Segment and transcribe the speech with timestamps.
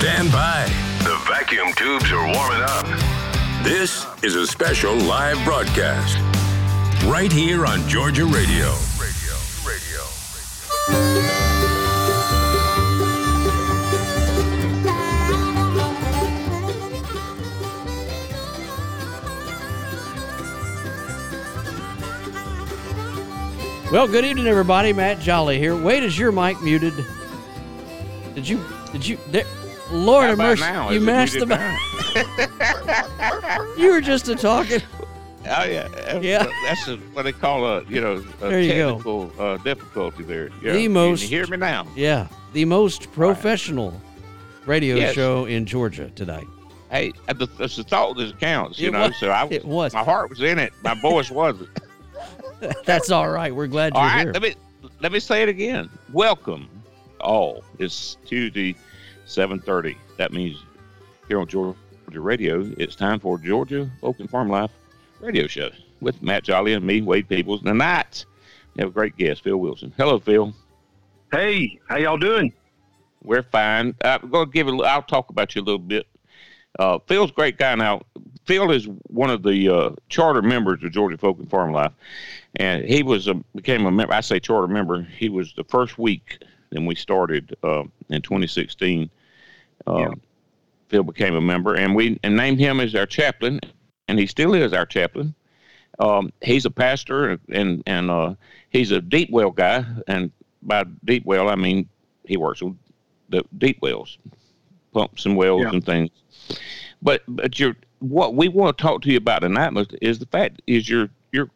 [0.00, 0.64] Stand by.
[1.04, 2.86] The vacuum tubes are warming up.
[3.62, 6.16] This is a special live broadcast
[7.04, 8.74] right here on Georgia Radio.
[8.98, 10.02] Radio, radio,
[10.32, 11.12] radio.
[23.92, 24.94] Well, good evening, everybody.
[24.94, 25.76] Matt Jolly here.
[25.76, 26.94] Wait, is your mic muted?
[28.34, 28.64] Did you?
[28.92, 29.18] Did you?
[29.28, 29.44] There,
[29.92, 30.62] Lord How of mercy.
[30.62, 30.90] Now?
[30.90, 31.76] You mashed the button.
[33.78, 34.82] you were just a talking.
[35.46, 36.46] Oh yeah, yeah.
[36.64, 40.50] That's a, what they call a you know a there technical uh, difficulty there.
[40.62, 40.72] Yeah.
[40.72, 41.22] The most.
[41.22, 41.86] hear me now.
[41.96, 44.00] Yeah, the most professional right.
[44.66, 45.14] radio yes.
[45.14, 46.46] show in Georgia tonight.
[46.90, 49.08] Hey, uh, it's the thought that counts, you it know.
[49.08, 49.94] Was, so I it was.
[49.94, 50.72] My heart was in it.
[50.82, 51.70] My voice wasn't.
[52.84, 53.54] that's all right.
[53.54, 54.32] We're glad all you're right, here.
[54.32, 54.54] Let me
[55.00, 55.88] let me say it again.
[56.12, 56.68] Welcome
[57.20, 57.64] all.
[57.78, 58.76] It's to the
[59.30, 59.96] 7.30.
[60.16, 60.64] That means
[61.28, 61.76] here on Georgia
[62.08, 64.72] Radio, it's time for Georgia Open Farm Life
[65.20, 67.62] Radio Show with Matt Jolly and me, Wade Peebles.
[67.62, 68.24] Tonight,
[68.74, 69.94] we have a great guest, Phil Wilson.
[69.96, 70.52] Hello, Phil.
[71.30, 72.52] Hey, how y'all doing?
[73.22, 73.94] We're fine.
[74.02, 76.08] I'm going to give it, I'll talk about you a little bit.
[76.80, 78.02] Uh, Phil's great guy now.
[78.46, 81.92] Phil is one of the uh, charter members of Georgia Folk and Farm Life,
[82.56, 84.12] and he was a, became a member.
[84.12, 85.02] I say charter member.
[85.02, 89.08] He was the first week when we started uh, in 2016
[89.86, 90.08] uh, Yeah.
[90.88, 93.60] Phil became a member, and we and named him as our chaplain,
[94.08, 95.34] and he still is our chaplain.
[96.00, 98.34] Um, he's a pastor, and and uh,
[98.70, 101.88] he's a deep well guy, and by deep well I mean
[102.24, 102.76] he works with
[103.28, 104.18] the deep wells,
[104.92, 105.70] pumps and wells Yeah.
[105.70, 106.10] and things.
[107.02, 110.26] But but you're what we want to talk to you about tonight is- is the
[110.26, 111.50] fact is your your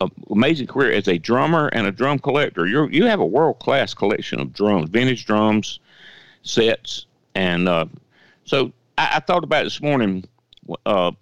[0.00, 2.66] uh, amazing career as a drummer and a drum collector.
[2.66, 5.78] You you have a world class collection of drums, vintage drums,
[6.42, 7.86] sets, and uh,
[8.44, 10.24] so I, I thought about this morning.
[10.84, 11.12] Uh,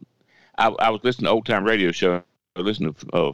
[0.59, 2.23] I, I was listening to old time radio show.
[2.57, 3.33] I listened to uh,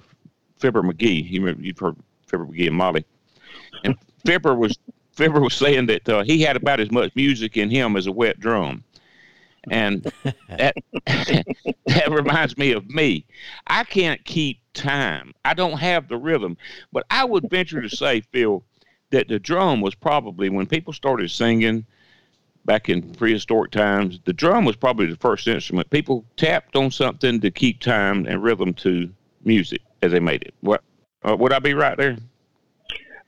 [0.57, 1.29] Fibber McGee.
[1.31, 1.97] You remember, you've heard
[2.27, 3.05] Fibber McGee and Molly,
[3.85, 4.79] and Fibber was
[5.13, 8.13] Fibber was saying that uh, he had about as much music in him as a
[8.13, 8.83] wet drum.
[9.71, 10.03] And
[10.49, 10.75] that
[11.87, 13.25] that reminds me of me.
[13.69, 15.33] I can't keep time.
[15.45, 16.57] I don't have the rhythm.
[16.93, 18.65] But I would venture to say, Phil,
[19.11, 21.87] that the drum was probably when people started singing
[22.65, 25.91] back in prehistoric times, the drum was probably the first instrument.
[25.91, 29.11] People tapped on something to keep time and rhythm to
[29.45, 30.55] music as they made it.
[30.61, 30.83] What
[31.23, 32.17] uh, would I be right there?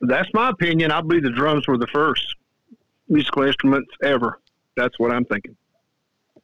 [0.01, 0.91] That's my opinion.
[0.91, 2.23] I believe the drums were the first
[3.09, 4.41] musical instruments ever.
[4.77, 5.57] That's what I'm thinking.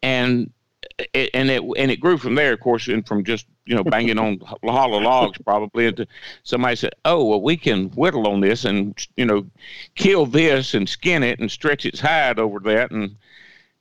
[0.03, 0.51] and
[0.99, 3.85] it, and it and it grew from there, of course, and from just you know
[3.85, 5.87] banging on hollow logs probably.
[5.87, 6.07] Into
[6.43, 9.47] somebody said, "Oh, well, we can whittle on this and you know
[9.95, 13.17] kill this and skin it and stretch its hide over that and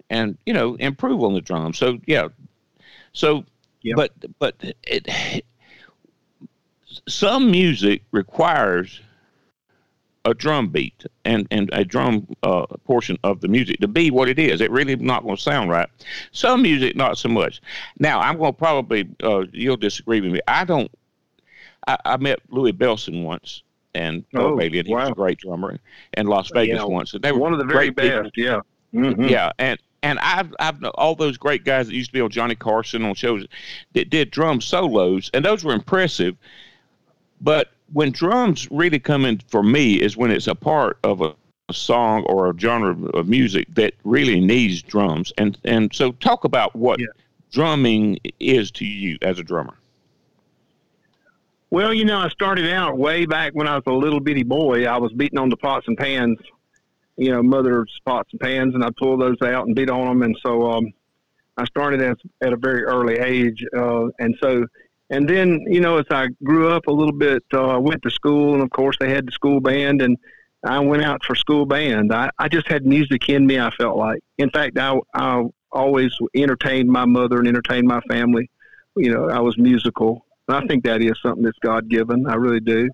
[0.10, 2.28] and you know improve on the drum." So yeah,
[3.14, 3.46] so
[3.84, 3.96] Yep.
[3.96, 5.44] but but it
[7.08, 9.02] some music requires
[10.30, 14.30] a drum beat and, and a drum uh, portion of the music to be what
[14.30, 14.62] it is.
[14.62, 15.90] It really not going to sound right.
[16.32, 17.62] Some music, not so much.
[18.00, 20.40] Now, I'm going to probably, uh, you'll disagree with me.
[20.48, 20.90] I don't,
[21.88, 23.64] I, I met Louis Bellson once
[23.96, 25.80] and Oh, Bailey, and he was a great drummer,
[26.14, 27.14] and Las Vegas Yeah, once.
[27.14, 28.24] And they were One of the very great people.
[28.24, 28.38] best.
[28.38, 28.60] Yeah.
[28.94, 29.30] Mhm.
[29.30, 32.56] Yeah, and and I've I've all those great guys that used to be on Johnny
[32.56, 33.46] Carson on shows
[33.94, 36.38] that did drum solos, and those were impressive.
[37.42, 41.34] But when drums really come in for me is when it's a part of a,
[41.70, 45.32] a song or a genre of music that really needs drums.
[45.38, 47.08] And and so talk about what Yeah.
[47.52, 49.76] drumming is to you as a drummer.
[51.72, 54.86] Well, you know, I started out way back when I was a little bitty boy.
[54.88, 56.40] I was beating on the pots and pans,
[57.16, 60.24] you know, mother's pots and pans, and I'd pull those out and beat on them.
[60.24, 60.92] And so um,
[61.58, 63.64] I started at, at a very early age.
[63.76, 64.66] Uh, and so,
[65.10, 68.12] and then, you know, as I grew up a little bit, uh, I went to
[68.12, 70.18] school, and of course, they had the school band, and
[70.64, 72.14] I went out for school band.
[72.14, 74.20] I, I just had music in me, I felt like.
[74.38, 78.50] In fact, I, I always entertained my mother and entertained my family.
[78.96, 80.26] You know, I was musical.
[80.48, 82.28] And I think that is something that's God given.
[82.28, 82.90] I really do.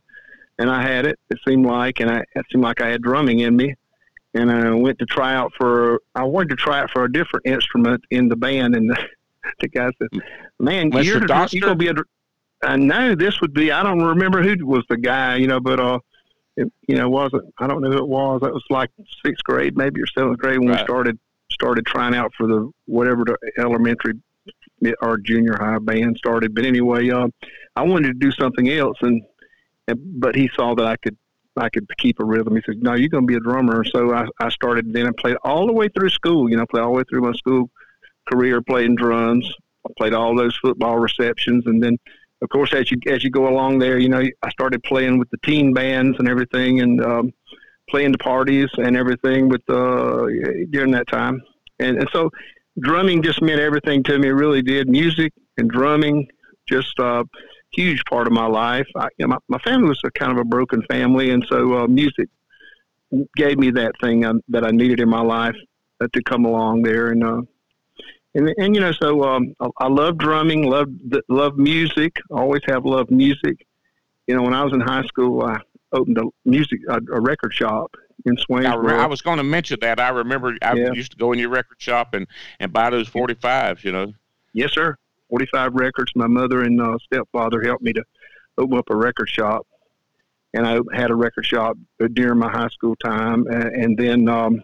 [0.60, 1.20] And I had it.
[1.30, 3.76] It seemed like, and I, it seemed like I had drumming in me.
[4.34, 6.02] And I went to try out for.
[6.14, 8.92] I wanted to try out for a different instrument in the band, and
[9.60, 10.22] the, guy said,
[10.60, 11.04] "Man, Mr.
[11.06, 11.54] you're, Doster?
[11.54, 12.08] you're gonna be a." dr-
[12.64, 13.72] I know this would be.
[13.72, 16.00] I don't remember who was the guy, you know, but uh,
[16.58, 17.54] it, you know, wasn't.
[17.60, 18.42] I don't know who it was.
[18.42, 18.90] That was like
[19.26, 20.80] sixth grade, maybe or seventh grade when Right.
[20.80, 21.20] we started
[21.52, 24.14] started trying out for the whatever the elementary
[25.02, 26.54] or junior high band started.
[26.54, 27.28] But anyway, uh,
[27.76, 29.22] I wanted to do something else, and
[29.88, 31.18] and- but he saw that I could
[31.58, 32.56] I could keep a rhythm.
[32.56, 34.92] He said, "No, you're going to be a drummer." So I, I started.
[34.92, 36.50] Then I played all the way through school.
[36.50, 37.70] You know, played all the way through my school
[38.30, 39.52] career playing drums.
[39.88, 41.98] I played all those football receptions, and then,
[42.42, 45.30] of course, as you as you go along there, you know, I started playing with
[45.30, 47.34] the teen bands and everything, and um,
[47.90, 50.26] playing the parties and everything with uh,
[50.72, 51.42] during that time.
[51.80, 52.32] And, and so,
[52.80, 54.30] drumming just meant everything to me.
[54.30, 54.90] It really did.
[54.90, 56.28] Music and drumming
[56.68, 57.24] just a uh,
[57.74, 58.88] huge part of my life.
[58.96, 61.80] I, you know, my, my family was a kind of a broken family, and so
[61.80, 62.30] uh, music
[63.36, 65.56] gave me that thing um, that I needed in my life
[66.02, 67.10] uh, to come along there.
[67.10, 67.42] And uh,
[68.36, 70.90] and, and you know, so um, I, I love drumming, love
[71.30, 72.18] love music.
[72.30, 73.66] Always have loved music.
[74.28, 75.58] You know, when I was in high school, I
[75.94, 77.96] opened a music a, a record shop
[78.26, 78.92] in Swainsboro.
[78.92, 80.00] I, I was going to mention that.
[80.02, 80.92] I remember I yeah.
[80.92, 82.28] used to go in your record shop and
[82.60, 83.84] and buy those forty fives.
[83.86, 84.14] You know.
[84.54, 84.98] Yes, sir.
[85.30, 86.12] Forty five records.
[86.16, 88.04] My mother and uh, stepfather helped me to
[88.58, 89.66] open up a record shop,
[90.54, 91.78] and I had a record shop
[92.12, 94.28] during my high school time, and, and then.
[94.28, 94.62] Um,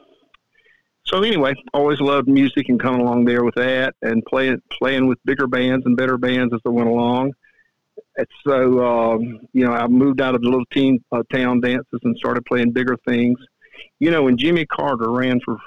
[1.11, 5.19] so anyway, always loved music and coming along there with that, and playing playing with
[5.25, 7.33] bigger bands and better bands as I went along.
[8.17, 11.99] And so um, you know, I moved out of the little teen uh, town dances
[12.03, 13.37] and started playing bigger things.
[13.99, 15.57] You know, when Jimmy Carter ran for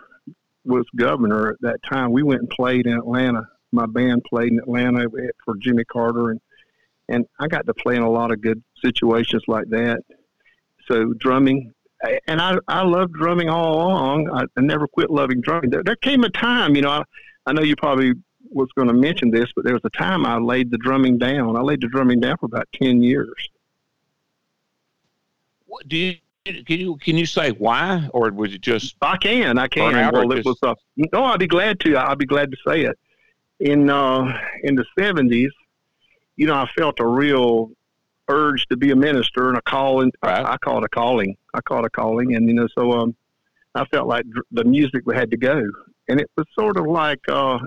[0.64, 3.46] was governor at that time, we went and played in Atlanta.
[3.70, 5.06] My band played in Atlanta
[5.44, 6.40] for Jimmy Carter, and
[7.08, 10.00] and I got to play in a lot of good situations like that.
[10.90, 11.74] So drumming,
[12.26, 14.30] and I I loved drumming all along.
[14.30, 15.70] I, I never quit loving drumming.
[15.70, 17.04] There, there came a time, you know, I,
[17.46, 18.12] I know you probably
[18.50, 21.56] was going to mention this, but there was a time I laid the drumming down.
[21.56, 23.48] I laid the drumming down for about ten years.
[25.66, 26.16] What do you?
[26.46, 28.96] Can you can you say why, or was it just?
[29.00, 30.12] I can, I can.
[30.12, 30.58] Well, it was.
[30.62, 31.96] Uh, no, I'd be glad to.
[31.96, 32.98] I'd be glad to say it.
[33.60, 35.52] In uh, in the seventies,
[36.36, 37.70] you know, I felt a real
[38.28, 40.12] urge to be a minister and a calling.
[40.22, 40.44] Right.
[40.44, 41.36] I, I call it a calling.
[41.54, 43.16] I call it a calling, and you know, so um,
[43.74, 45.62] I felt like dr- the music had to go,
[46.08, 47.58] and it was sort of like uh,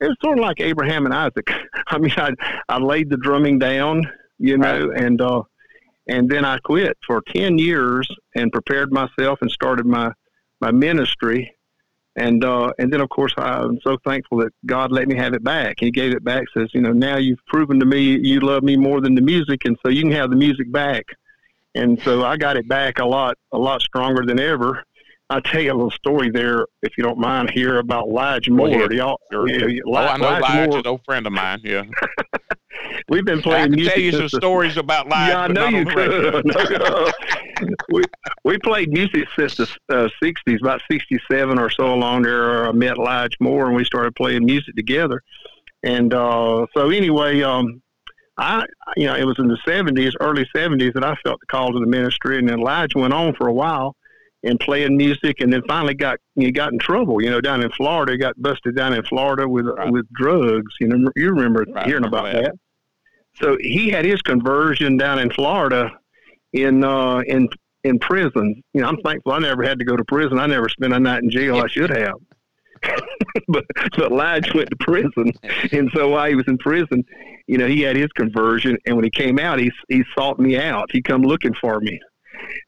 [0.00, 1.48] it was sort of like Abraham and Isaac.
[1.88, 2.32] I mean, I
[2.68, 5.00] I laid the drumming down, you know, right.
[5.02, 5.42] and uh,
[6.06, 10.12] and then I quit for ten years and prepared myself and started my
[10.60, 11.54] my ministry.
[12.18, 15.44] And uh, and then of course I'm so thankful that God let me have it
[15.44, 15.76] back.
[15.78, 16.44] He gave it back.
[16.52, 19.64] Says you know now you've proven to me you love me more than the music,
[19.64, 21.04] and so you can have the music back.
[21.74, 24.82] And so I got it back a lot a lot stronger than ever.
[25.30, 28.90] I'll tell you a little story there, if you don't mind, here about Lige Moore.
[28.90, 31.60] Y'all, yeah, oh, I know Lige, an old friend of mine.
[31.62, 31.82] Yeah,
[33.08, 33.62] we've been playing.
[33.62, 35.28] I can music tell you some stories about Lige.
[35.28, 36.44] Yeah, I know you could.
[37.90, 38.02] we
[38.44, 42.68] we played music since the uh, '60s, about '67 or so along there.
[42.68, 45.22] I met Lige Moore, and we started playing music together.
[45.82, 47.80] And uh, so, anyway, um,
[48.36, 48.64] I,
[48.96, 51.78] you know, it was in the '70s, early '70s, that I felt the call to
[51.78, 53.94] the ministry, and then Lige went on for a while
[54.42, 57.22] and playing music, and then finally got he got in trouble.
[57.22, 59.90] You know, down in Florida, he got busted down in Florida with right.
[59.90, 60.74] with drugs.
[60.80, 61.86] You know, you remember right.
[61.86, 62.44] hearing about that.
[62.44, 62.54] that.
[63.40, 65.90] So he had his conversion down in Florida,
[66.52, 67.48] in uh, in
[67.84, 68.62] in prison.
[68.74, 70.38] You know, I'm thankful I never had to go to prison.
[70.38, 71.56] I never spent a night in jail.
[71.58, 72.14] I should have.
[73.48, 73.64] but
[73.96, 75.32] but Lige went to prison,
[75.72, 77.04] and so while he was in prison,
[77.48, 80.56] you know, he had his conversion, and when he came out, he he sought me
[80.56, 80.88] out.
[80.92, 81.98] He come looking for me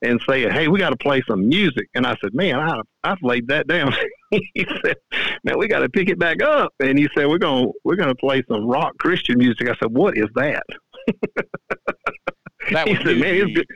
[0.02, 3.22] and saying, "Hey, we got to play some music." And I said, "Man, I, I've
[3.22, 3.94] laid that down."
[4.30, 4.96] he said,
[5.44, 8.14] "Man, we got to pick it back up." And he said, "We're gonna we're gonna
[8.14, 10.62] play some rock Christian music." I said, "What is that?"
[12.70, 13.70] that he said, "Man, it's,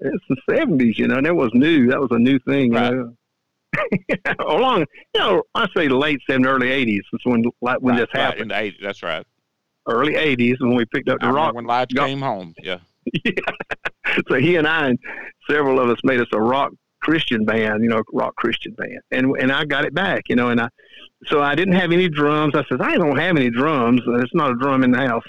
[0.00, 1.20] it's the '70s, you know.
[1.20, 1.88] That was new.
[1.88, 2.92] That was a new thing, right.
[2.92, 3.12] you know."
[4.46, 8.08] along, you know, I say late '70s, early '80s is when like when right, this
[8.12, 8.50] happened.
[8.50, 9.26] Right, in the '80s, that's right.
[9.88, 11.54] Early '80s when we picked up the I rock.
[11.54, 12.78] When Lige came home, yeah.
[13.24, 13.32] yeah.
[14.28, 14.98] so he and I and
[15.48, 19.30] several of us made us a rock Christian band, you know, rock Christian band, and
[19.38, 20.68] and I got it back, you know, and I
[21.26, 22.54] so I didn't have any drums.
[22.54, 24.02] I said I don't have any drums.
[24.06, 25.24] There's not a drum in the house,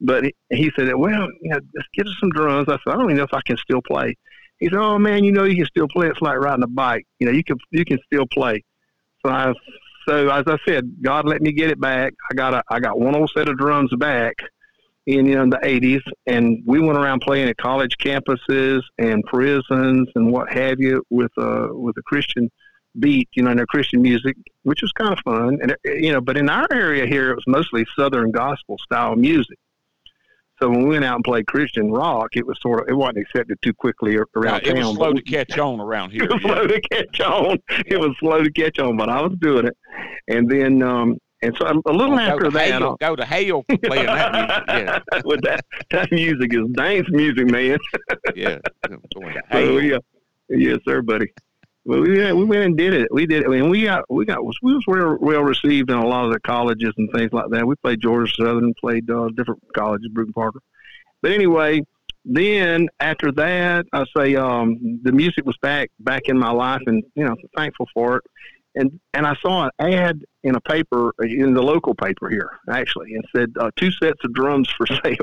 [0.00, 2.68] but he, he said, well, you know, let's get us some drums.
[2.68, 4.16] I said I don't even know if I can still play.
[4.58, 6.08] He said, oh man, you know, you can still play.
[6.08, 7.06] It's like riding a bike.
[7.18, 8.62] You know, you can you can still play.
[9.24, 9.52] So I
[10.08, 12.14] so as I said, God let me get it back.
[12.30, 14.36] I got a I got one old set of drums back
[15.06, 20.08] in you know, the 80s, and we went around playing at college campuses and prisons
[20.14, 22.50] and what have you with uh with a Christian
[22.98, 25.58] beat, you know, and their Christian music, which was kind of fun.
[25.62, 29.58] And you know, but in our area here, it was mostly Southern gospel style music.
[30.60, 33.18] So when we went out and played Christian rock, it was sort of it wasn't
[33.18, 34.76] accepted too quickly around yeah, it town.
[34.76, 36.24] It was slow to catch on around here.
[36.24, 36.54] it was yeah.
[36.54, 37.58] slow to catch on.
[37.86, 39.76] It was slow to catch on, but I was doing it.
[40.28, 43.24] And then um, And so a, a little Go after to that, hell, go to
[43.24, 44.64] hell for playing that music.
[44.68, 47.78] Yeah, with that that music is dance music, man.
[48.34, 48.58] yeah.
[49.12, 50.00] So uh,
[50.48, 51.32] yes, sir, buddy.
[51.84, 53.08] Well, we we went and did it.
[53.12, 53.42] We did.
[53.42, 53.46] it.
[53.46, 56.32] I mean, we got we got we was well, well received in a lot of
[56.32, 57.66] the colleges and things like that.
[57.66, 60.60] We played Georgia Southern, played uh, different colleges, Brewton-Parker.
[61.22, 61.82] But anyway,
[62.24, 67.04] then after that, I say um, the music was back back in my life, and
[67.14, 68.24] you know, thankful for it.
[68.76, 73.14] And and I saw an ad in a paper in the local paper here actually,
[73.14, 75.16] and said uh, two sets of drums for sale.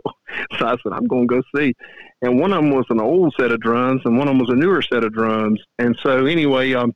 [0.57, 1.73] so I said I'm going to go see.
[2.21, 4.49] And one of them was an old set of drums, and one of them was
[4.49, 5.61] a newer set of drums.
[5.79, 6.93] And so anyway, um,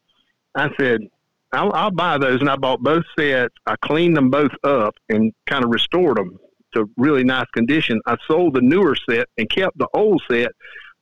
[0.56, 1.02] I said.
[1.54, 3.56] I'll, I'll buy those, and I bought both sets.
[3.66, 6.38] I cleaned them both up and kind of restored them
[6.74, 8.02] to really nice condition.
[8.06, 10.52] I sold the newer set and kept the old set.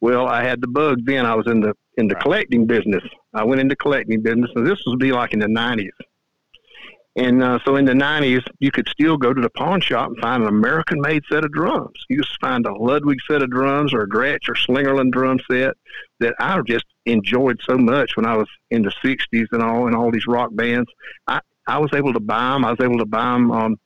[0.01, 1.25] Well, I had the bug then.
[1.25, 2.23] I was in the in the Right.
[2.23, 3.03] collecting business.
[3.33, 5.93] I went into collecting business, and this would be like in the nineties.
[7.17, 10.17] And uh, so in the nineties, you could still go to the pawn shop and
[10.19, 11.97] find an American-made set of drums.
[12.09, 15.75] You just find a Ludwig set of drums or a Gretsch or Slingerland drum set
[16.19, 19.95] that I just enjoyed so much when I was in the '60s and all, and
[19.95, 20.89] all these rock bands.
[21.27, 22.65] I I was able to buy them.
[22.65, 23.77] I was able to buy them um,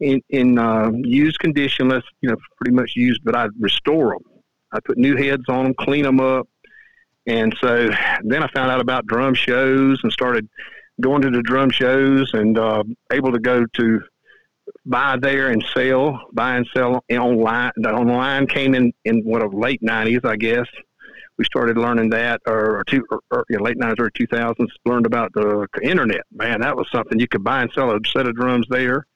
[0.00, 4.35] in in uh, used condition, less you know, pretty much used, but I'd restore them.
[4.76, 6.48] I put new heads on them, clean them up,
[7.26, 7.90] and so
[8.22, 10.48] then I found out about drum shows and started
[11.00, 14.00] going to the drum shows and uh, able to go to
[14.84, 17.72] buy there and sell, buy and sell online.
[17.76, 20.66] The online came in in what of late nineties, I guess.
[21.38, 24.72] We started learning that, or, two, or, or yeah, late nineties or two thousands.
[24.86, 26.22] Learned about the internet.
[26.32, 29.06] Man, that was something you could buy and sell a set of drums there.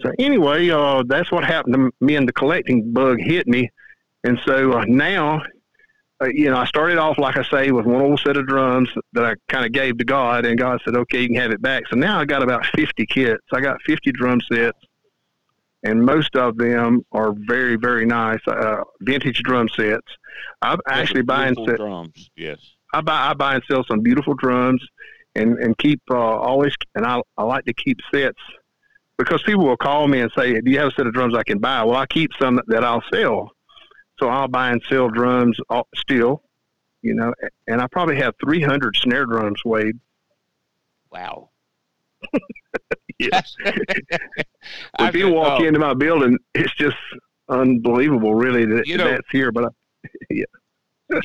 [0.00, 3.70] So anyway, uh, that's what happened to me, and the collecting bug hit me,
[4.24, 5.42] and so uh, now
[6.22, 8.90] uh, you know, I started off, like I say, with one old set of drums
[9.12, 11.60] that I kind of gave to God, and God said, okay, you can have it
[11.60, 11.84] back.
[11.88, 13.42] So now I got about 50 kits.
[13.52, 14.78] I got 50 drum sets,
[15.82, 20.06] and most of them are very, very nice, uh, vintage drum sets.
[20.60, 22.30] I actually buy and Beautiful sell, drums.
[22.36, 22.58] Yes.
[22.94, 24.84] I buy, I buy and sell some beautiful drums,
[25.34, 28.38] and and keep uh, always, and I I like to keep sets
[29.18, 31.42] because people will call me and say, do you have a set of drums I
[31.42, 31.82] can buy?
[31.84, 33.50] Well, I keep some that I'll sell.
[34.22, 36.44] So I'll buy and sell drums all- still,
[37.02, 37.34] you know,
[37.66, 39.98] and I probably have 300 snare drums, Wade.
[41.10, 41.50] Wow.
[43.18, 43.54] Yes.
[45.00, 46.96] If you walk uh, into my building, it's just
[47.48, 49.50] unbelievable, really, that You know- that's here.
[49.52, 49.68] But I,
[50.30, 50.44] yeah,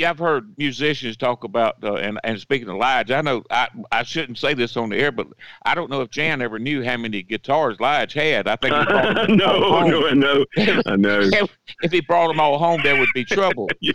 [0.05, 4.03] I've heard musicians talk about, uh, and and speaking of Lige, I know I I
[4.03, 5.27] shouldn't say this on the air, but
[5.65, 8.47] I don't know if Jan ever knew how many guitars Lige had.
[8.47, 10.45] I think he brought them no, no, no,
[10.85, 11.19] I know.
[11.21, 13.69] If, if he brought them all home, there would be trouble.
[13.81, 13.93] Yeah.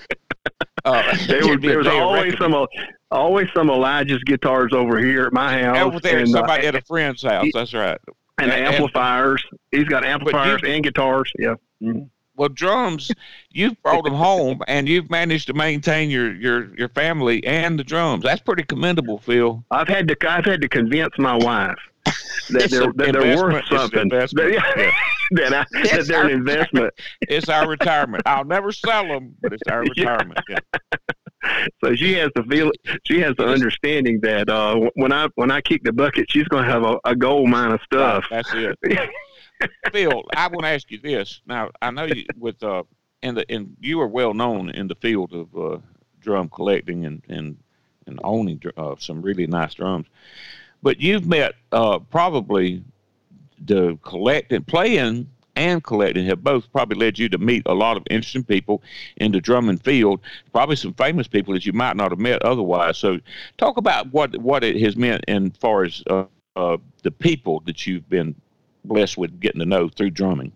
[0.84, 2.52] Uh, There be there was always reckoning.
[2.52, 2.66] some,
[3.12, 6.74] always some Elijah's guitars over here at my house, over there, and, uh, somebody at
[6.74, 7.46] a friend's house.
[7.54, 7.98] That's right.
[8.40, 9.44] and and- amplifiers.
[9.70, 11.30] He's got amplifiers you- and guitars.
[11.38, 11.54] Yeah.
[11.80, 12.08] Mhm.
[12.36, 13.10] Well, drums,
[13.50, 17.84] you've brought them home, and you've managed to maintain your your your family and the
[17.84, 18.24] drums.
[18.24, 19.64] That's pretty commendable, Phil.
[19.70, 21.76] I've had to I've had to convince my wife
[22.50, 23.64] that they're that they're worth investment.
[23.64, 24.08] It's an something.
[24.08, 24.32] That,
[24.76, 24.90] Yeah.
[25.50, 26.92] that, I, that they're an investment.
[27.22, 28.22] It's our retirement.
[28.26, 30.40] I'll never sell them, but it's our retirement.
[30.48, 30.58] Yeah.
[31.84, 32.70] So she has the feel.
[33.06, 36.64] She has the understanding that uh, when I when I kick the bucket, she's going
[36.64, 38.24] to have a, a gold mine of stuff.
[38.30, 38.78] That's it.
[39.92, 41.40] Phil, I want to ask you this.
[41.46, 42.82] Now, I know you with uh,
[43.22, 45.78] in the in you are well known in the field of uh,
[46.20, 47.56] drum collecting and and
[48.06, 50.06] and owning uh, some really nice drums,
[50.82, 52.82] but you've met uh, probably
[53.64, 58.02] the collecting, playing and collecting have both probably led you to meet a lot of
[58.10, 58.82] interesting people
[59.16, 60.20] in the drumming field.
[60.52, 62.98] Probably some famous people that you might not have met otherwise.
[62.98, 63.20] So,
[63.58, 66.24] talk about what what it has meant in far as uh,
[66.56, 68.34] uh, the people that you've been
[68.84, 70.52] blessed with getting to know through drumming.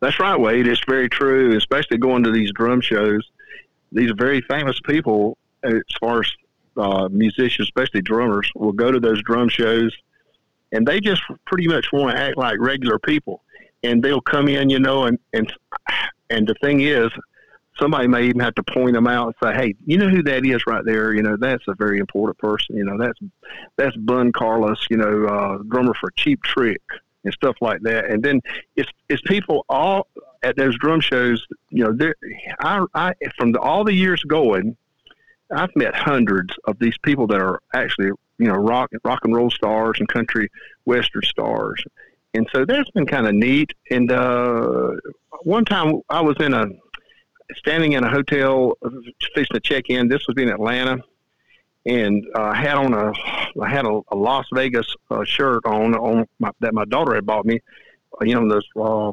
[0.00, 0.66] That's right, Wade.
[0.66, 3.30] It's very true, especially going to these drum shows.
[3.92, 6.32] These very famous people, as far as
[6.76, 9.94] uh, musicians, especially drummers, will go to those drum shows,
[10.72, 13.42] and they just pretty much want to act like regular people.
[13.82, 15.52] And they'll come in, you know, and and
[16.30, 17.10] and the thing is,
[17.80, 20.44] somebody may even have to point them out and say, "Hey, you know who that
[20.44, 21.14] is right there?
[21.14, 22.76] You know, that's a very important person.
[22.76, 23.18] You know, that's
[23.76, 24.86] that's Bun Carlos.
[24.90, 26.82] You know, uh, drummer for Cheap Trick."
[27.24, 28.06] and stuff like that.
[28.06, 28.40] And then
[28.76, 30.06] it's it's people all
[30.42, 31.44] at those drum shows.
[31.70, 32.12] You know,
[32.60, 34.76] I, I from the, all the years going,
[35.50, 39.50] I've met hundreds of these people that are actually you know rock rock and roll
[39.50, 40.50] stars and country
[40.84, 41.82] western stars.
[42.32, 43.72] And so that's been kind of neat.
[43.90, 44.92] And uh,
[45.42, 46.66] one time I was in a
[47.56, 48.76] standing in a hotel,
[49.34, 50.08] fixing to check in.
[50.08, 50.98] This was in Atlanta,
[51.86, 53.12] and uh, I had on a
[53.60, 57.26] I had a, a Las Vegas uh, shirt on on my, that my daughter had
[57.26, 57.60] bought me.
[58.22, 59.12] You know those uh,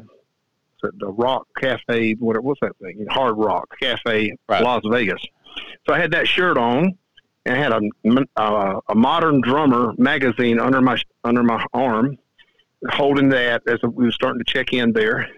[0.82, 3.06] the Rock Cafe, what what's that thing?
[3.10, 4.62] Hard Rock Cafe, right.
[4.62, 5.22] Las Vegas.
[5.86, 6.96] So I had that shirt on,
[7.46, 12.18] and I had a uh, a modern drummer magazine under my under my arm,
[12.90, 15.28] holding that as we were starting to check in there.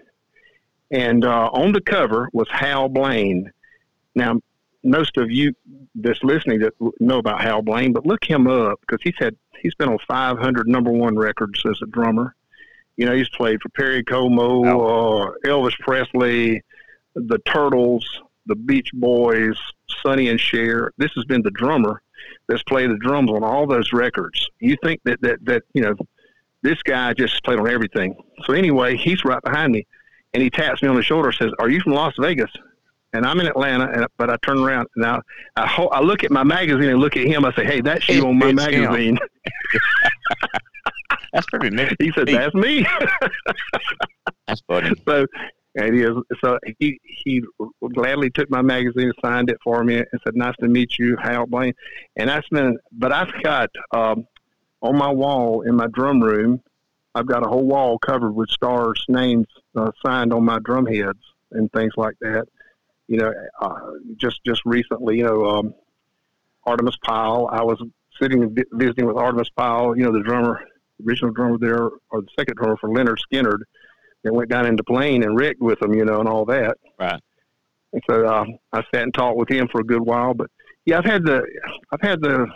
[0.91, 3.51] And uh, on the cover was Hal Blaine.
[4.13, 4.39] Now,
[4.83, 5.53] most of you
[5.95, 9.75] that's listening that know about Hal Blaine, but look him up because he's had he's
[9.75, 12.35] been on 500 number one records as a drummer.
[12.97, 15.27] You know, he's played for Perry Como, oh.
[15.27, 16.61] uh, Elvis Presley,
[17.15, 18.05] the Turtles,
[18.45, 19.57] the Beach Boys,
[20.03, 20.91] Sonny and Cher.
[20.97, 22.01] This has been the drummer
[22.47, 24.49] that's played the drums on all those records.
[24.59, 25.95] You think that that that you know
[26.63, 28.15] this guy just played on everything.
[28.45, 29.87] So anyway, he's right behind me,
[30.33, 32.51] and he taps me on the shoulder, and says, "Are you from Las Vegas?"
[33.13, 35.21] And I'm in Atlanta, and, but I turn around now.
[35.57, 37.45] I, I, ho- I look at my magazine and look at him.
[37.45, 39.17] I say, "Hey, that's you on my magazine."
[41.33, 41.95] that's pretty neat.
[41.99, 42.85] He said, "That's me."
[44.47, 44.91] that's funny.
[45.05, 45.25] So
[45.75, 46.11] and he is,
[46.43, 47.41] so he he
[47.93, 51.45] gladly took my magazine, signed it for me, and said, "Nice to meet you, Hal
[51.45, 51.73] Blaine."
[52.17, 54.25] And that's been, but I've got um,
[54.81, 56.61] on my wall in my drum room,
[57.13, 61.19] I've got a whole wall covered with stars' names uh, signed on my drum heads
[61.51, 62.45] and things like that.
[63.07, 63.79] You know, uh,
[64.17, 65.73] just just recently, you know, um,
[66.65, 67.49] Artimus Pyle.
[67.51, 67.81] I was
[68.21, 69.95] sitting and visiting with Artimus Pyle.
[69.97, 70.61] You know, the drummer,
[71.05, 73.63] original drummer there, or the second drummer for Lynyrd Skynyrd
[74.23, 76.77] and went down into Blaine and rigged with them, you know, and all that.
[76.99, 77.19] Right.
[77.93, 80.33] And so uh, I sat and talked with him for a good while.
[80.33, 80.49] But
[80.85, 81.43] yeah, I've had the
[81.91, 82.47] I've had the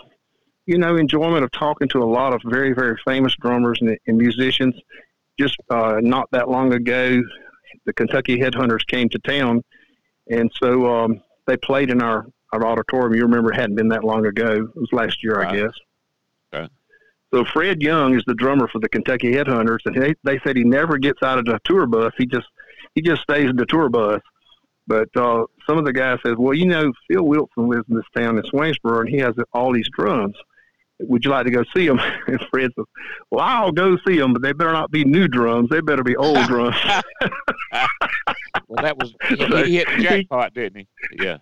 [0.65, 4.17] you know enjoyment of talking to a lot of very very famous drummers and, and
[4.17, 4.75] musicians.
[5.39, 7.21] Just uh, not that long ago,
[7.85, 9.63] the Kentucky Headhunters came to town,
[10.29, 13.13] and so um, they played in our our auditorium.
[13.15, 14.67] You remember, it hadn't been that long ago.
[14.75, 15.47] It was last year, right.
[15.47, 15.73] I guess.
[16.53, 16.69] Okay.
[17.33, 20.63] So Fred Young is the drummer for the Kentucky Headhunters, and they, they said he
[20.63, 22.13] never gets out of the tour bus.
[22.17, 22.47] He just
[22.93, 24.21] he just stays in the tour bus.
[24.87, 28.05] But uh, some of the guys said, "Well, you know, Phil Wilson lives in this
[28.15, 30.35] town in Swainsboro, and he has all these drums.
[30.99, 31.99] Would you like to go see them?
[32.27, 32.85] And Fred says,
[33.29, 35.69] "Well, I'll go see them, but they better not be new drums.
[35.69, 36.75] They better be old drums."
[38.67, 39.35] well, that was he,
[39.77, 41.23] hit the jackpot, didn't he?
[41.23, 41.37] Yeah.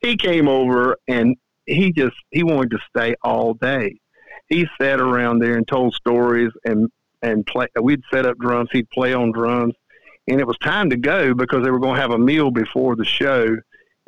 [0.00, 3.98] He came over and he just he wanted to stay all day
[4.48, 6.90] he sat around there and told stories and
[7.22, 7.66] and play.
[7.80, 8.70] We'd set up drums.
[8.72, 9.74] He'd play on drums,
[10.26, 12.96] and it was time to go because they were going to have a meal before
[12.96, 13.56] the show.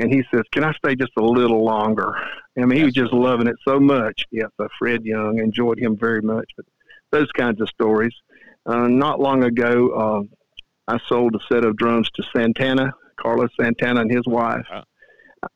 [0.01, 2.15] And he says, "Can I stay just a little longer?"
[2.59, 4.27] I mean, he was just loving it so much.
[4.31, 6.51] Yeah, so Fred Young enjoyed him very much.
[6.57, 6.67] But
[7.11, 8.15] those kinds of stories.
[8.67, 14.03] Uh, not long ago, uh, I sold a set of drums to Santana, Carlos Santana,
[14.03, 14.67] and his wife.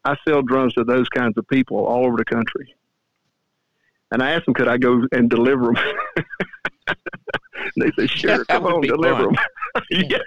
[0.05, 2.75] I sell drums to those kinds of people all over the country
[4.15, 6.25] and I asked them, could I go and deliver them?
[7.77, 9.35] they said, sure, come on, deliver fun.
[9.35, 9.45] them.
[9.91, 10.19] yeah,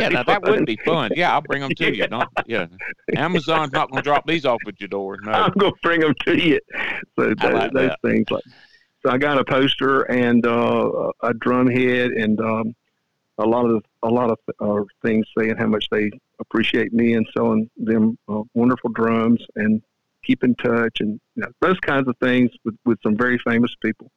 [0.00, 1.12] yeah now, that would be fun.
[1.14, 2.06] Yeah, I'll bring them to you.
[2.08, 2.66] Don't, yeah,
[3.14, 5.18] Amazon's not going to drop these off at your door.
[5.22, 5.30] No.
[5.30, 6.60] I'm going to bring them to you.
[7.16, 8.44] So those, like those things like.
[9.04, 12.74] So I got a poster and uh, a drum head and um,
[13.38, 17.26] a lot of a lot of uh, things saying how much they appreciate me and
[17.32, 19.82] selling them uh, wonderful drums and
[20.24, 23.74] keep in touch and you know, those kinds of things with, with some very famous
[23.80, 24.10] people.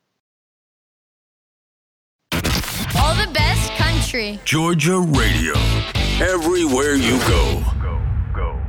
[3.00, 4.40] All the best country.
[4.44, 5.54] Georgia Radio.
[6.22, 7.64] Everywhere you go.
[7.82, 8.02] Go,
[8.36, 8.62] go, go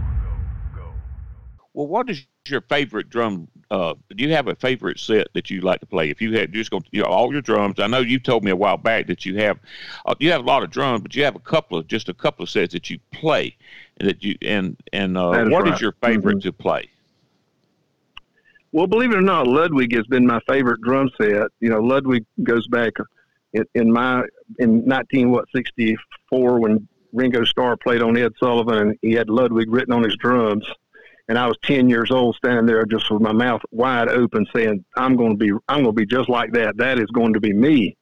[0.75, 0.93] go.
[1.75, 3.49] well, what is your favorite drum?
[3.73, 6.11] Uh, do you have a favorite set that you like to play?
[6.11, 7.81] If you had just go, you know, all your drums.
[7.81, 9.59] I know you told me a while back that you have,
[10.07, 12.15] uh, you have a lot of drums, but you have a couple of just a
[12.15, 13.57] couple of sets that you play,
[13.99, 15.75] and that you and and uh, what right.
[15.75, 16.49] is your favorite mm-hmm.
[16.49, 16.89] to play?
[18.73, 21.49] Well, believe it or not, Ludwig has been my favorite drum set.
[21.59, 22.93] You know, Ludwig goes back
[23.53, 24.23] in, in my
[24.59, 25.97] in nineteen what sixty
[26.29, 30.17] four when Ringo Starr played on Ed Sullivan and he had Ludwig written on his
[30.17, 30.67] drums.
[31.29, 34.85] And I was ten years old, standing there just with my mouth wide open, saying,
[34.97, 36.77] "I'm going to be, I'm going to be just like that.
[36.77, 37.97] That is going to be me."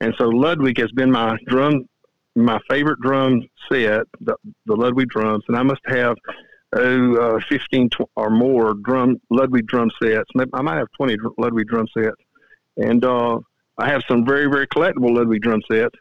[0.00, 1.88] And so Ludwig has been my drum,
[2.36, 6.16] my favorite drum set, the, the Ludwig drums, and I must have
[6.76, 10.30] oh, uh, 15 or more drum Ludwig drum sets.
[10.52, 12.16] I might have 20 Ludwig drum sets.
[12.76, 13.40] And uh,
[13.78, 15.94] I have some very, very collectible Ludwig drum sets.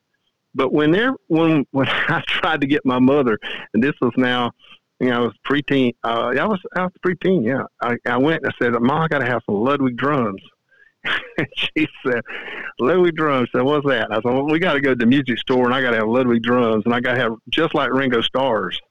[0.56, 3.38] But when there, when when I tried to get my mother,
[3.74, 4.52] and this was now,
[5.00, 5.94] you know, I was preteen.
[6.04, 7.46] Uh, I was I was preteen.
[7.46, 8.44] Yeah, I, I went.
[8.44, 10.42] and I said, "Mom, I got to have some Ludwig drums."
[11.38, 12.22] and she said,
[12.80, 15.06] "Ludwig drums." I said, "What's that?" I said, well, "We got to go to the
[15.06, 17.76] music store, and I got to have Ludwig drums, and I got to have just
[17.76, 18.82] like Ringo Starr's."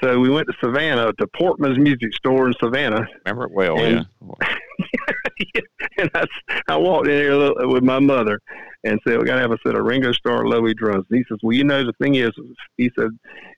[0.00, 3.06] So we went to Savannah to Portman's Music Store in Savannah.
[3.24, 4.06] Remember it well, and,
[4.40, 4.56] yeah.
[5.98, 6.26] and I,
[6.68, 8.40] I walked in here with my mother
[8.84, 11.24] and said, "We got to have a set of Ringo Starr Ludwig drums." And he
[11.28, 12.30] says, "Well, you know, the thing is,
[12.76, 13.10] he said,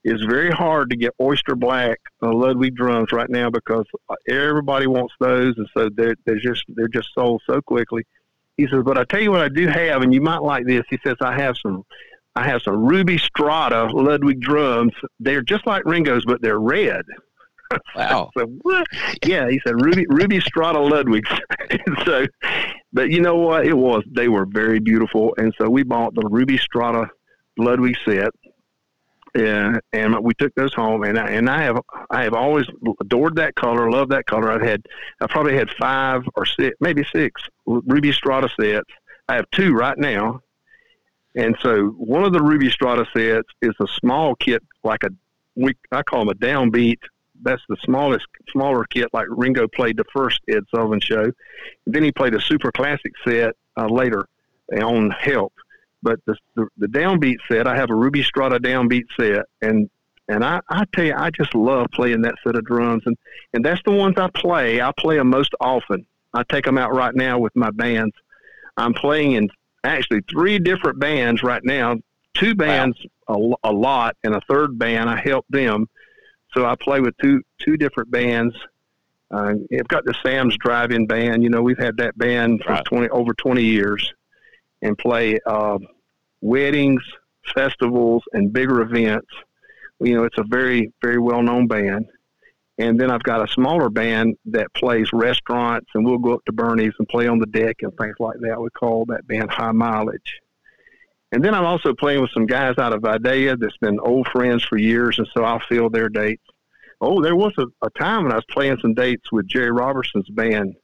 [0.05, 3.87] it's very hard to get Oyster Black uh, Ludwig drums right now because
[4.29, 8.05] everybody wants those, and so they're they're just they're just sold so quickly."
[8.57, 10.85] He says, "But I tell you what, I do have, and you might like this."
[10.91, 11.85] He says, "I have some."
[12.37, 14.93] I have some Ruby Strata Ludwig drums.
[15.21, 17.05] They're just like Ringo's, but they're red.
[17.97, 18.31] Wow.
[18.39, 18.47] so?
[19.25, 21.29] Yeah, he said Ruby Ruby Strata Ludwigs.
[22.05, 22.27] so,
[22.93, 23.67] but you know what?
[23.67, 27.11] It was they were very beautiful, and so we bought the Ruby Strata
[27.57, 28.31] Ludwig set.
[29.37, 32.67] Yeah, and we took those home, and I, and I have I have always
[33.01, 34.51] adored that color, loved that color.
[34.51, 34.83] I've had
[35.21, 38.89] I probably had five or six, maybe six Ruby Strata sets.
[39.29, 40.41] I have two right now,
[41.35, 45.11] and so one of the Ruby Strata sets is a small kit, like a
[45.57, 46.99] we I call them a downbeat
[47.43, 51.31] that's the smallest smaller kit like Ringo played the first Ed Sullivan show.
[51.87, 54.27] Then he played a super classic set uh, later
[54.73, 55.53] on Help.
[56.03, 59.89] But the, the, the downbeat set, I have a Ruby Strata downbeat set, and
[60.29, 63.17] and I, I tell you, I just love playing that set of drums, and
[63.53, 64.81] and that's the ones I play.
[64.81, 66.07] I play them most often.
[66.35, 68.15] I take them out right now with my bands.
[68.77, 69.49] I'm playing in
[69.83, 71.97] actually three different bands right now.
[72.35, 73.57] Two bands wow.
[73.65, 75.89] a, a lot, and a third band I help them
[76.55, 78.55] so I play with two two different bands.
[79.31, 81.43] Uh, I've got the Sam's Drive-In Band.
[81.43, 82.85] You know, we've had that band for right.
[82.85, 84.13] twenty over twenty years,
[84.83, 85.79] and play uh,
[86.41, 87.03] weddings,
[87.55, 89.29] festivals, and bigger events.
[90.01, 92.07] You know, it's a very very well known band.
[92.77, 96.53] And then I've got a smaller band that plays restaurants, and we'll go up to
[96.53, 98.61] Bernie's and play on the deck and things like that.
[98.61, 100.41] We call that band High Mileage.
[101.35, 104.63] And then I'm also playing with some guys out of Vidalia that's been old friends
[104.63, 106.45] for years, and so I'll fill their dates.
[107.01, 110.29] Oh, there was a, a time when I was playing some dates with Jerry Robertson's
[110.29, 110.77] band,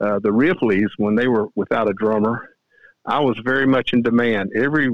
[0.00, 2.48] uh, the Ripleys, when they were without a drummer.
[3.06, 4.50] I was very much in demand.
[4.56, 4.88] Every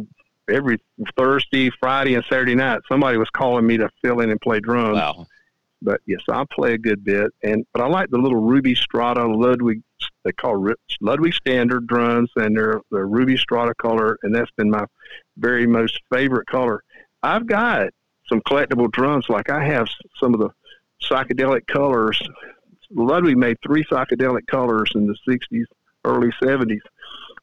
[0.50, 0.76] every
[1.16, 4.96] Thursday, Friday, and Saturday night, somebody was calling me to fill in and play drums.
[4.96, 5.26] Wow.
[5.80, 9.26] But yes, I play a good bit, and but I like the little Ruby Strata
[9.26, 9.82] Ludwig
[10.24, 14.84] they call Ludwig Standard drums, and they're the Ruby Strata color, and that's been my
[15.36, 16.82] very most favorite color.
[17.22, 17.88] I've got
[18.28, 19.88] some collectible drums, like I have
[20.20, 20.50] some of the
[21.02, 22.20] psychedelic colors.
[22.90, 25.64] Ludwig made three psychedelic colors in the '60s,
[26.04, 26.80] early '70s.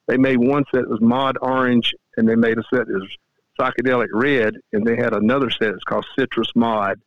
[0.07, 3.17] They made one set that was mod orange, and they made a set that was
[3.59, 6.99] psychedelic red, and they had another set that's called citrus mod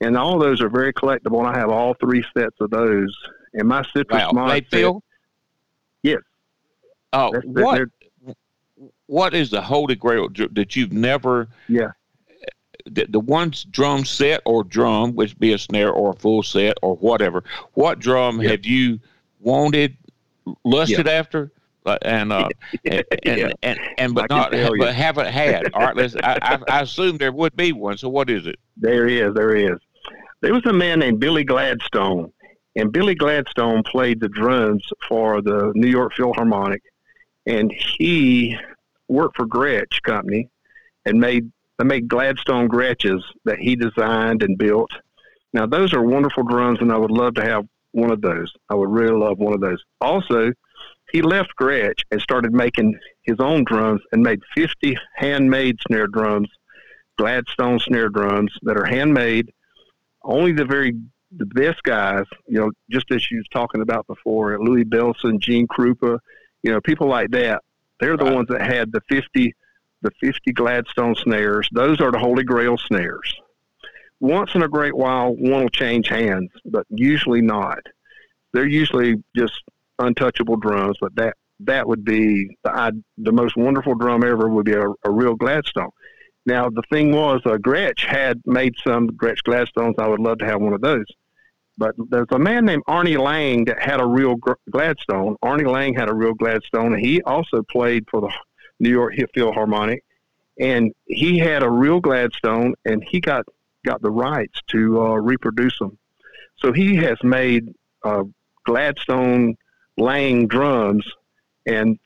[0.00, 1.38] and all those are very collectible.
[1.38, 3.14] And I have all three sets of those.
[3.54, 4.48] And my citrus wow.
[4.48, 5.02] They feel?
[6.02, 6.20] Yes.
[7.12, 7.88] Oh, what?
[9.06, 11.48] What is the holy grail that you've never?
[11.68, 11.90] Yeah.
[12.86, 16.78] The, the one's drum set or drum, which be a snare or a full set
[16.80, 17.44] or whatever.
[17.74, 18.52] What drum yeah.
[18.52, 19.00] have you
[19.40, 19.96] wanted,
[20.64, 21.12] lusted yeah.
[21.12, 21.50] after?
[21.84, 22.48] Uh, and, uh,
[22.84, 23.50] and, and, yeah.
[23.62, 25.72] and, and, but not but haven't had.
[25.74, 26.24] All right.
[26.24, 27.98] I, I, I assume there would be one.
[27.98, 28.58] So what is it?
[28.76, 29.34] There is.
[29.34, 29.78] There is.
[30.42, 32.32] There was a man named Billy Gladstone,
[32.74, 36.82] and Billy Gladstone played the drums for the New York Philharmonic,
[37.44, 38.56] and he
[39.06, 40.48] worked for Gretsch Company
[41.04, 44.90] and made they made Gladstone Gretsches that he designed and built.
[45.52, 48.52] Now those are wonderful drums, and I would love to have one of those.
[48.70, 49.82] I would really love one of those.
[50.00, 50.52] Also,
[51.12, 56.48] he left Gretsch and started making his own drums and made 50 handmade snare drums,
[57.18, 59.50] Gladstone snare drums that are handmade
[60.22, 60.94] only the very
[61.36, 65.68] the best guys, you know, just as you was talking about before, Louis Bellson, Gene
[65.68, 66.18] Krupa,
[66.62, 67.62] you know, people like that.
[68.00, 68.34] They're the right.
[68.34, 69.54] ones that had the fifty,
[70.02, 71.68] the fifty Gladstone snares.
[71.72, 73.34] Those are the Holy Grail snares.
[74.18, 77.78] Once in a great while, one will change hands, but usually not.
[78.52, 79.62] They're usually just
[79.98, 84.64] untouchable drums, but that that would be the I, the most wonderful drum ever would
[84.64, 85.90] be a, a real Gladstone.
[86.46, 89.96] Now the thing was, uh, Gretsch had made some Gretsch Gladstones.
[89.98, 91.06] I would love to have one of those.
[91.78, 94.36] But there's a man named Arnie Lang that had a real
[94.70, 95.36] Gladstone.
[95.42, 98.32] Arnie Lang had a real Gladstone, and he also played for the
[98.78, 100.04] New York Philharmonic.
[100.58, 103.46] And he had a real Gladstone, and he got
[103.82, 105.96] got the rights to uh, reproduce them.
[106.56, 107.74] So he has made
[108.04, 108.24] uh,
[108.64, 109.56] Gladstone
[109.96, 111.06] Lang drums,
[111.64, 111.98] and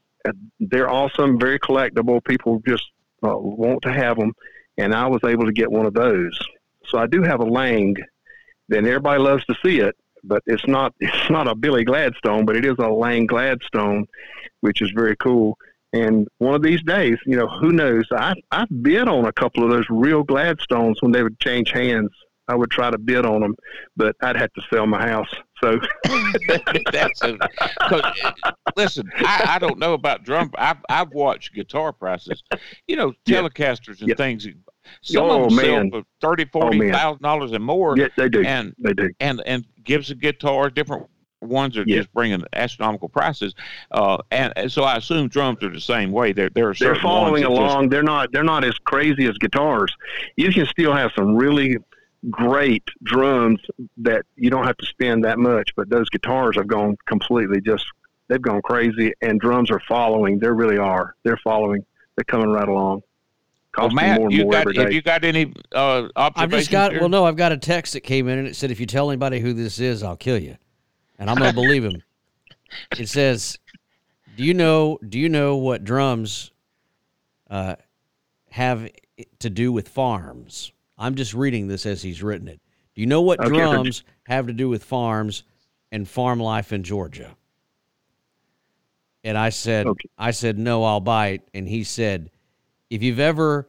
[0.60, 2.24] they're awesome, very collectible.
[2.24, 2.84] People just
[3.24, 4.32] uh, want to have them,
[4.78, 6.38] and I was able to get one of those.
[6.88, 7.96] So I do have a Lang.
[8.68, 12.56] Then everybody loves to see it, but it's not it's not a Billy Gladstone, but
[12.56, 14.06] it is a Lang Gladstone,
[14.60, 15.56] which is very cool.
[15.92, 18.04] And one of these days, you know, who knows?
[18.12, 22.10] I I've bid on a couple of those real Gladstones when they would change hands
[22.48, 23.56] I would try to bid on them,
[23.96, 25.28] but I'd have to sell my house.
[25.62, 25.78] So
[26.92, 27.38] That's a,
[27.80, 28.12] uh,
[28.76, 29.10] listen.
[29.16, 30.50] I, I don't know about drum.
[30.56, 32.42] I've I've watched guitar prices.
[32.86, 33.40] You know, Yeah.
[33.42, 34.14] Telecasters and Yeah.
[34.16, 34.46] things.
[35.02, 35.90] Some Oh, of them man.
[35.90, 37.96] sell for thirty, Oh, forty thousand dollars and more.
[37.96, 38.42] yes, they do.
[38.42, 39.10] And They do.
[39.20, 41.06] and and Gibson guitars, different
[41.40, 41.98] ones are Yeah.
[41.98, 43.54] just bringing astronomical prices.
[43.90, 46.32] Uh, and, and so I assume drums are the same way.
[46.32, 47.88] There there are They're following that just- along.
[47.88, 48.32] They're not.
[48.32, 49.94] They're not as crazy as guitars.
[50.36, 51.76] You can still have some really
[52.30, 53.60] great drums
[53.98, 55.70] that you don't have to spend that much.
[55.76, 57.86] But those guitars have gone completely just.
[58.28, 60.38] They've gone crazy, and drums are following.
[60.38, 61.14] They really are.
[61.24, 61.84] They're following.
[62.16, 63.02] They're coming right along.
[63.76, 66.92] Well, Matt, more and you more got have you got any uh, I've just got
[66.92, 67.00] here?
[67.00, 69.10] well, no, I've got a text that came in and it said, "If you tell
[69.10, 70.56] anybody who this is, I'll kill you,"
[71.18, 72.02] and I'm gonna believe him.
[72.98, 73.58] It says,
[74.36, 74.98] "Do you know?
[75.06, 76.52] Do you know what drums
[77.50, 77.76] uh,
[78.50, 78.88] have
[79.40, 82.60] to do with farms?" I'm just reading this as he's written it.
[82.94, 85.42] Do you know what Okay, drums have to do with farms
[85.90, 87.36] and farm life in Georgia?
[89.24, 90.08] And I said, Okay.
[90.18, 91.42] I said, no, I'll bite.
[91.54, 92.30] And he said,
[92.90, 93.68] if you've ever,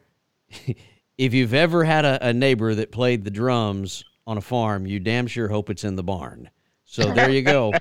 [1.18, 5.00] if you've ever had a, a neighbor that played the drums on a farm, you
[5.00, 6.50] damn sure hope it's in the barn.
[6.84, 7.74] So there you go.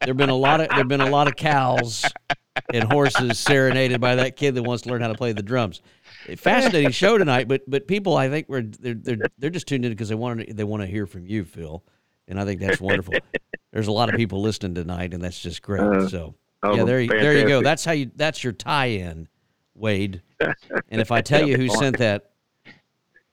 [0.00, 2.04] There've been a lot of there've been a lot of cows
[2.72, 5.82] and horses serenaded by that kid that wants to learn how to play the drums.
[6.36, 9.92] Fascinating show tonight, but but people I think were they're they're, they're just tuned in
[9.92, 11.82] because they want to they want to hear from you, Phil,
[12.28, 13.14] and I think that's wonderful.
[13.72, 15.80] There's a lot of people listening tonight, and that's just great.
[15.80, 17.62] Uh, so oh, yeah, there you, there you go.
[17.62, 19.28] That's how you that's your tie-in,
[19.74, 20.22] Wade.
[20.40, 22.30] And if I tell you who sent that,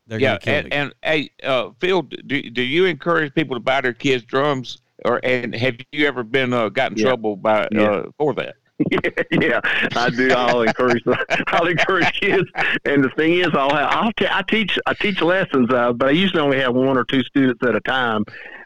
[0.07, 0.71] they're yeah, and, me.
[0.71, 5.19] and hey, uh, Phil, do do you encourage people to buy their kids drums, or
[5.23, 7.05] and have you ever been uh, got in Yeah.
[7.05, 7.91] trouble by Yeah.
[7.91, 8.55] uh, for that?
[9.31, 9.59] yeah,
[9.95, 10.31] I do.
[10.31, 11.03] I'll encourage.
[11.47, 12.49] I'll encourage kids.
[12.85, 16.09] And the thing is, I'll have, I'll t- I teach I teach lessons, uh, but
[16.09, 18.23] I usually only have one or two students at a time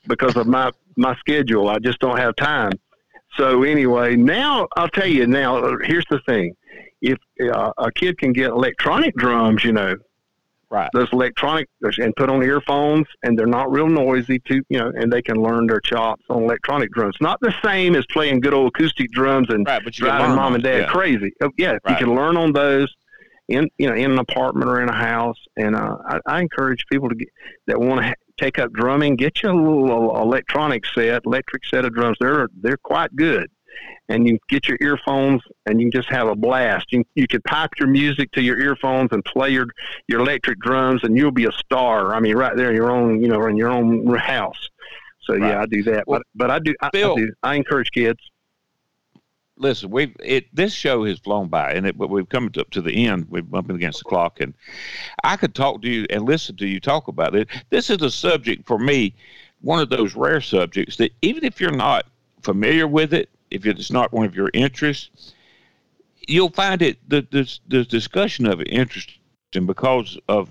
[0.08, 1.70] because of my my schedule.
[1.70, 2.74] I just don't have time.
[3.38, 5.26] So anyway, now I'll tell you.
[5.26, 6.56] Now here's the thing:
[7.02, 7.18] if
[7.52, 9.96] uh, a kid can get electronic drums, you know,
[10.74, 10.90] Right.
[10.94, 11.68] those electronic
[12.00, 15.36] and put on earphones and they're not real noisy too you know and they can
[15.36, 19.48] learn their chops on electronic drums not the same as playing good old acoustic drums
[19.50, 20.86] and Right, but you driving mom and dad yeah.
[20.88, 21.80] crazy Oh, yeah Right.
[21.90, 22.92] you can learn on those
[23.50, 26.84] in you know in an apartment or in a house and uh, I, I encourage
[26.92, 27.28] people to get
[27.68, 31.86] that want to ha- take up drumming get you a little electronic set electric set
[31.86, 33.48] of drums they're they're quite good
[34.10, 36.92] and you get your earphones and you just have a blast.
[36.92, 39.68] You, you could pipe your music to your earphones and play your,
[40.08, 42.14] your electric drums and you'll be a star.
[42.14, 44.70] I mean, right there in your own, you know, in your own house.
[45.22, 45.50] So Right.
[45.50, 46.08] yeah, I do that.
[46.08, 48.20] Well, but, but I do, I, I do, I encourage kids.
[49.56, 50.54] Listen, we've it.
[50.54, 53.28] This show has flown by, and it, but we've come up to the end.
[53.30, 54.56] We're bumping against the clock, and
[55.24, 57.48] I could talk to you and listen to you talk about it.
[57.70, 59.14] This is a subject for me,
[59.62, 62.08] one of those rare subjects that even if you're not
[62.42, 65.34] familiar with it, if it's not one of your interests,
[66.28, 69.20] you'll find it the the, the discussion of it interesting
[69.66, 70.50] because of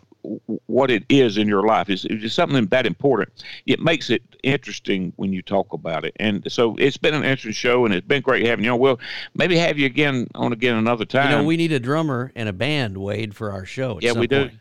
[0.66, 1.90] what it is in your life.
[1.90, 3.44] It's, it's something that important.
[3.66, 6.14] It makes it interesting when you talk about it.
[6.20, 8.78] And so it's been an interesting show, and it's been great having you on.
[8.78, 9.00] We'll
[9.34, 11.30] maybe have you again on again another time.
[11.30, 13.98] you know, we need a drummer and a band, Wade, for our show.
[14.00, 14.42] Yeah, we do.
[14.44, 14.54] point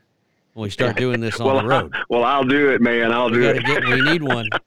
[0.54, 3.12] When we start doing this on Well, the road, I, well, I'll do it, man.
[3.12, 3.66] I'll we do it.
[3.66, 3.86] get.
[3.86, 4.50] We need one.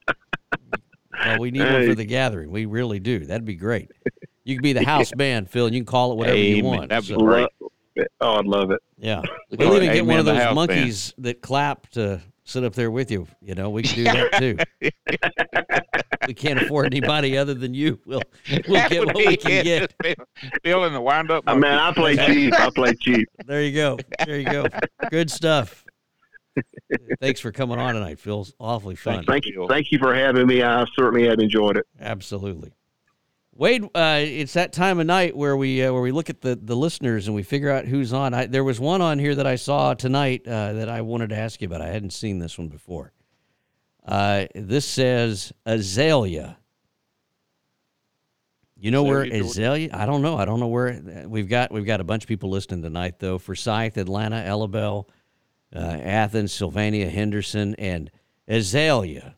[1.25, 2.51] Well, we need one for the gathering.
[2.51, 3.21] We really do.
[3.21, 3.91] That'd be great.
[4.45, 6.89] You can be the house band, Phil, and you can call it whatever you want.
[6.91, 7.49] That'd be So, great.
[8.21, 8.81] oh, I'd love it.
[8.99, 10.57] yeah, We we'll call even get one of those house band.
[10.57, 13.27] monkeys that clap to sit up there with you.
[13.41, 14.59] You know, we can do that too.
[16.27, 17.99] we can't afford anybody other than you.
[18.07, 18.23] We'll
[18.69, 19.95] we'll get what we can get.
[20.63, 21.45] Bill in the wind up.
[21.47, 22.53] Uh, man, I play cheap.
[22.55, 23.29] I play cheap.
[23.47, 23.99] There you go.
[24.27, 24.67] There you go.
[25.11, 25.84] Good stuff.
[27.21, 28.43] Thanks for coming on tonight, Phil.
[28.43, 29.25] It's awfully fun.
[29.25, 29.67] Thank you.
[29.69, 30.63] Thank you for having me.
[30.63, 31.87] I certainly have enjoyed it.
[32.01, 32.73] Absolutely.
[33.57, 36.59] Wade, uh, it's that time of night where we uh, where we look at the,
[36.61, 38.35] the listeners and we figure out who's on.
[38.35, 41.37] I, there was one on here that I saw tonight uh, that I wanted to
[41.37, 41.81] ask you about.
[41.81, 43.13] I hadn't seen this one before.
[44.05, 46.59] Uh, this says Azalea.
[48.77, 49.51] You know where Azalea, Georgia?
[49.51, 49.91] Azalea?
[49.93, 50.37] I don't know.
[50.37, 51.71] I don't know where we've got.
[51.71, 53.39] We've got a bunch of people listening tonight though.
[53.39, 55.07] Forsyth, Atlanta, Ellabell,
[55.75, 58.11] uh, Athens, Sylvania, Henderson, and
[58.49, 59.37] Azalea.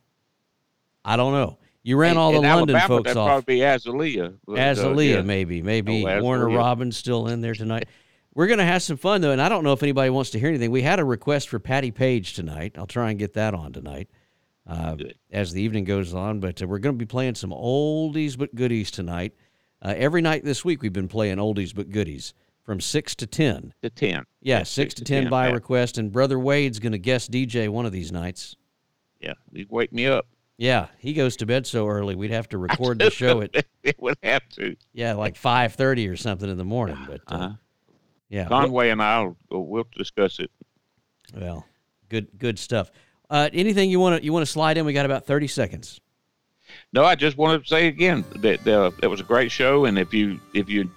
[1.03, 1.57] I don't know.
[1.83, 3.27] You ran all the London Alabama, folks that'd off.
[3.27, 4.33] probably be Azalea.
[4.45, 5.21] but, uh, Azalea, yeah.
[5.21, 6.49] maybe, maybe Oh, Warner.
[6.49, 7.87] Robins still in there tonight.
[8.33, 10.49] We're gonna have some fun though, and I don't know if anybody wants to hear
[10.49, 10.69] anything.
[10.69, 12.75] We had a request for Patti Page tonight.
[12.77, 14.09] I'll try and get that on tonight
[14.67, 14.95] uh,
[15.31, 16.39] as the evening goes on.
[16.39, 19.33] But uh, we're going to be playing some oldies but goodies tonight.
[19.81, 22.33] Uh, every night this week we've been playing oldies but goodies
[22.67, 23.73] from six to ten.
[23.81, 24.25] To ten.
[24.41, 25.53] Yeah, six, to ten by yeah.
[25.53, 25.97] request.
[25.97, 28.55] And Brother Wade's going to guest DJ one of these nights.
[29.21, 30.27] Yeah, he'd wake me up.
[30.57, 32.13] Yeah, he goes to bed so early.
[32.15, 33.51] We'd have to record the show at
[33.83, 34.75] it would have to.
[34.93, 36.97] yeah, like five thirty or something in the morning.
[37.07, 37.53] But uh, Uh-huh.
[38.29, 40.51] yeah, Conway and I will we'll discuss it.
[41.33, 41.65] well,
[42.09, 42.91] good good stuff.
[43.29, 44.85] Uh, anything you want to you want to slide in?
[44.85, 46.01] We got about thirty seconds.
[46.91, 49.97] No, I just wanted to say again that uh, it was a great show, and
[49.97, 50.91] if you if you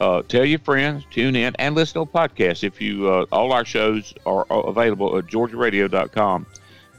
[0.00, 2.64] uh, tell your friends, tune in and listen to the podcast.
[2.64, 6.46] If you uh, all our shows are are available at georgiaradio.com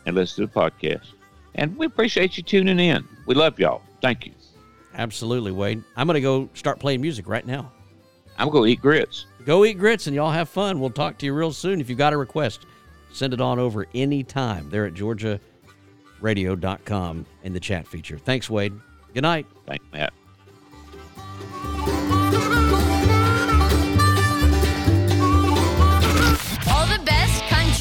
[0.06, 1.08] and listen to the podcast.
[1.56, 3.08] And we appreciate you tuning in.
[3.26, 3.82] We love y'all.
[4.02, 4.34] Thank you.
[4.94, 5.84] Absolutely, Wade.
[5.96, 7.72] I'm gonna go start playing music right now.
[8.38, 9.28] I'm going to eat grits.
[9.46, 10.80] Go eat grits and y'all have fun.
[10.80, 11.80] We'll talk to you real soon.
[11.80, 12.66] If you've got a request,
[13.14, 14.70] send it on over anytime.
[14.70, 18.18] They're at georgiaradio.com in the chat feature.
[18.18, 18.74] Thanks, Wade.
[19.14, 19.46] Good night.
[19.66, 20.14] Thanks, Matt.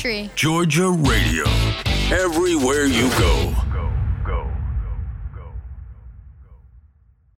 [0.05, 0.31] Country.
[0.35, 1.45] Georgia Radio.
[2.11, 3.64] Everywhere you go.